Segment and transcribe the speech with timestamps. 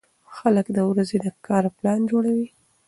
[0.35, 2.47] خلک د ورځې د کار پلان جوړوي